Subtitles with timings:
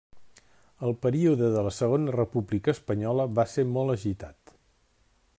[0.87, 4.57] El període de la Segona República Espanyola va ser molt agitat.